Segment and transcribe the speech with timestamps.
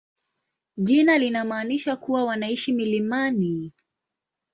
[0.77, 3.71] Jina linamaanisha kuwa wanaishi milimani.